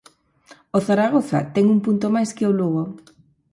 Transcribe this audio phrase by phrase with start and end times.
[0.77, 2.83] O Zaragoza ten un punto máis que o Lugo.